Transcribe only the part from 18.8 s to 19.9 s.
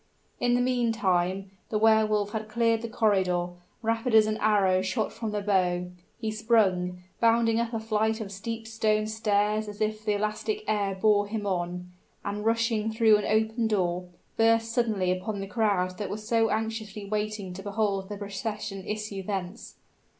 issue thence.